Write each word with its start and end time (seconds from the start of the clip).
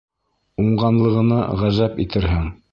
Уңғанлығына 0.63 1.39
ғәжәп 1.63 2.05
итерһең. 2.09 2.53